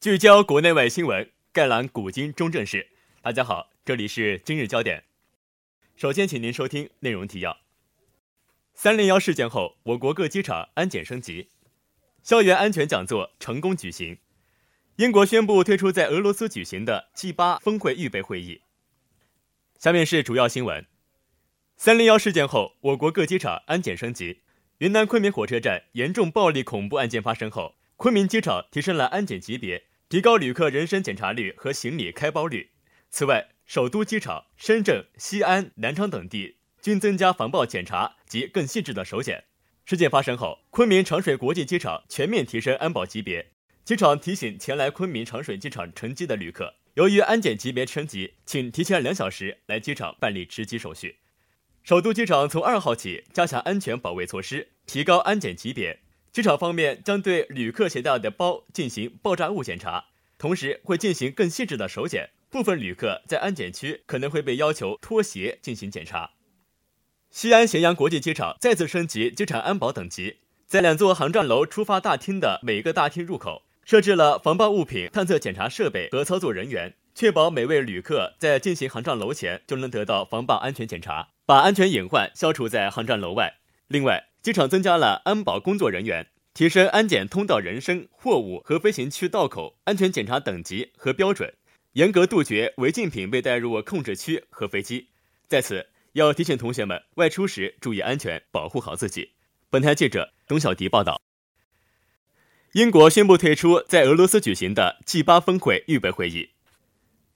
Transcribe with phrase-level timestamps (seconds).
[0.00, 2.88] 聚焦国内外新闻，概览古今中正事。
[3.20, 5.04] 大家好，这里是今日焦点。
[5.94, 7.58] 首先，请您收听内容提要：
[8.72, 11.50] 三零幺事件后，我国各机场安检升级，
[12.22, 14.16] 校园安全讲座成功举行。
[14.96, 18.62] 英国宣布退出在俄罗斯举行的 G 八峰会预备会议。
[19.78, 20.86] 下面是主要新闻：
[21.76, 24.40] 三零幺事件后，我国各机场安检升级。
[24.78, 29.84] 云南昆明火车站严重暴力恐怖案件发生后，昆明机场提升了安检级别。
[30.10, 32.70] 提高旅客人身检查率和行李开包率。
[33.10, 39.44] 此外，首都机场、深圳、西安、南昌等地均增加防爆检查及更细致的手检。
[39.84, 43.52] 事件发生后，昆明长水国际机场全面提升安保级别。
[43.84, 51.18] 机场提醒前来昆明长水机场乘机的旅客，由于安检级别升级，请提前两小时来机场办理值机手续。
[51.84, 56.00] 首都机场从二号起加强安全保卫措施，提高安检级别。
[56.32, 60.09] 机场方面将对旅客携带的包进行爆炸物检查，
[60.40, 62.30] 同时会进行更细致的手检。
[62.48, 66.30] 部分旅客在安检区可能会被要求脱鞋进行检查。
[67.30, 83.58] 西安咸阳国际机场再次升级机场安保等级，在两座航站楼出发大厅的每一个大厅入口设置了防爆物品探测检查设备和操作人员，确保每位旅客在进行航站楼前就能得到防爆安全检查，把安全隐患消除在航站楼外。
[83.86, 86.26] 另外，机场增加了安保工作人员，
[86.60, 91.54] 提升安检通道人身、货物和飞行区道口安全检查等级和标准，
[91.94, 95.08] 严格杜绝违禁品被带入控制区和飞机。
[95.48, 99.30] 在此，要提醒同学们外出时注意安全，保护好自己。
[99.70, 101.22] 本台记者董小迪报道。
[102.72, 106.50] 英国宣布退出在俄罗斯举行的 G 八峰会预备会议。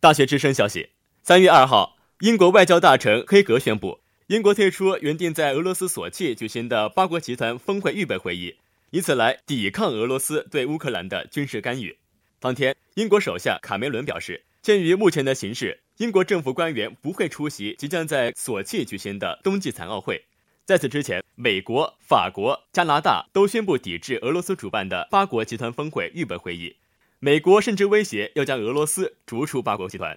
[0.00, 0.90] 大学之声消息：
[1.22, 4.00] 三月二号，英国外交大臣黑格宣布。
[4.26, 8.56] 英国退出原定在俄罗斯索契举行的八国集团峰会预备会议，
[8.94, 11.98] 以此来抵抗俄罗斯对乌克兰的军事干预。
[12.38, 20.26] 当天，英国首相卡梅伦表示，鉴于目前的形势，英国政府官员不会出席即将在索契举行的冬季残奥会。
[20.64, 26.76] 在此之前，美国、法国、加拿大都宣布抵制俄罗斯主办的八国集团峰会预备会议，
[27.18, 30.16] 美国甚至威胁要将俄罗斯逐出八国集团。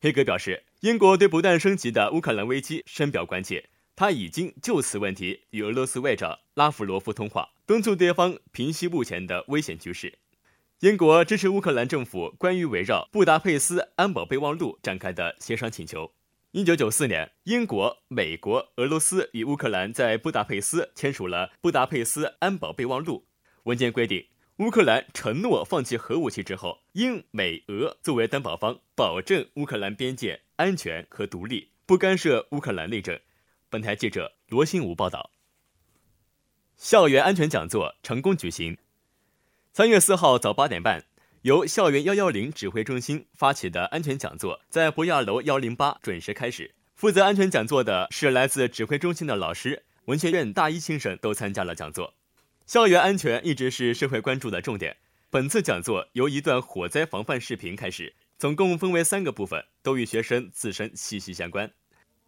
[0.00, 3.68] 黑格表示，英国对不断升级的乌克兰危机深表关切。
[3.94, 10.20] 他已经就此问题与俄罗斯外长拉夫罗夫通话，敦促对方平息目前的危险局势。
[10.80, 16.10] 英国支持乌克兰政府关于围绕布达佩斯安保备忘录展开的协商请求。
[16.52, 23.26] 一九九四年，英国、美国、俄罗斯与乌克兰在布达佩斯签署了布达佩斯安保备忘录。
[23.64, 24.24] 文件规定。
[24.60, 33.20] 乌克兰承诺放弃核武器之后，英美俄作为担保方，保证乌克兰边界安全和独立，不干涉乌克兰内政。
[33.68, 35.30] 本台记者罗新武报道。
[36.78, 38.78] 校园安全讲座成功举行。
[39.72, 41.04] 三月四号早八点半，
[41.42, 46.72] 由校园幺幺零指挥中心发起的安全讲座在博雅楼幺零八准时开始。
[46.94, 52.14] 负责安全讲座的是来自指挥中心的老师，文学院大一新生都参加了讲座。
[52.64, 54.98] 校园安全一直是社会关注的重点。
[55.30, 61.72] 本次讲座由一段火灾防范视频开始，总共分为三个部分，都与学生自身息息相关。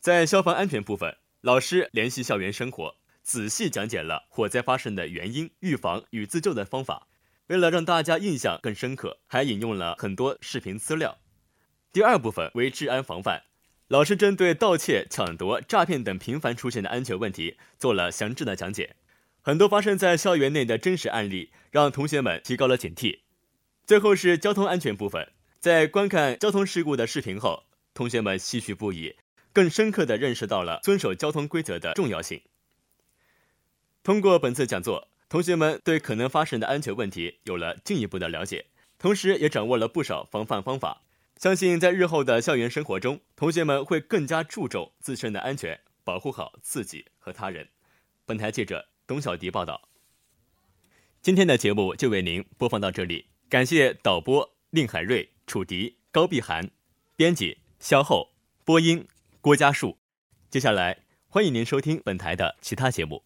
[0.00, 7.08] 在消防安全部分，老师联系校园生活，仔细讲解了火灾发生的原因、预防与自救的方法。
[7.48, 11.18] 为了让大家印象更深刻，还引用了很多视频资料。
[11.92, 13.42] 第二部分为治安防范，
[13.88, 18.96] 老师针对盗窃、抢夺、诈骗等频繁出现的安全问题做了详尽的讲解。
[19.42, 23.20] 很多发生在校园内的真实案例，让同学们提高了警惕。
[23.84, 29.16] 最后是交通安全部分，在观看交通事故的视频后，同学们唏嘘不已，
[29.52, 32.40] 更深刻地认识到了遵守交通规则的重要性。
[34.02, 38.66] 通过本次讲座，同学们对可能发生的安全问题有了进一步的了解，
[38.98, 41.02] 同时也掌握了不少防范方法。
[41.36, 47.68] 相信在日后的校园生活中，同学们会更加注重自身的安全，保护好自己和他人。
[48.24, 48.86] 本台记者。
[49.04, 49.88] 董小迪报道。
[51.20, 56.70] 今天的节目就为您播放到这里，感谢导播令海瑞、楚迪、高碧涵，
[57.14, 58.32] 编辑肖厚，
[58.64, 59.06] 播音
[59.40, 59.98] 郭家树。
[60.48, 63.24] 接下来欢迎您收听本台的其他节目。